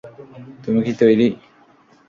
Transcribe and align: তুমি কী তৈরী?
তুমি 0.63 0.79
কী 0.85 0.91
তৈরী? 0.99 1.27